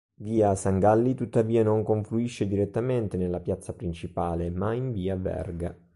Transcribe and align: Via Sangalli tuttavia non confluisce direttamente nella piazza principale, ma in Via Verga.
Via 0.19 0.55
Sangalli 0.55 1.13
tuttavia 1.13 1.61
non 1.61 1.83
confluisce 1.83 2.47
direttamente 2.47 3.17
nella 3.17 3.39
piazza 3.39 3.73
principale, 3.75 4.49
ma 4.49 4.73
in 4.73 4.91
Via 4.91 5.15
Verga. 5.15 5.77